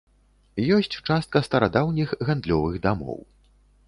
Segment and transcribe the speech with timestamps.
[0.77, 3.21] Ёсць частка старадаўніх гандлёвых дамоў.